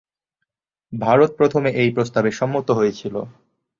ভারত 0.93 1.31
প্রথমে 1.37 1.69
এই 1.81 1.89
প্রস্তাবে 1.91 2.29
সম্মত 2.31 2.67
হয়েছিল। 2.71 3.15